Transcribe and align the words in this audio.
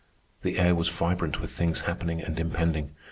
The 0.41 0.57
air 0.57 0.73
was 0.73 0.89
vibrant 0.89 1.39
with 1.39 1.51
things 1.51 1.81
happening 1.81 2.23
and 2.23 2.39
impending. 2.39 2.95